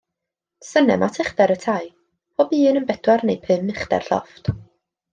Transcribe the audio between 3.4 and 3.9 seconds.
bum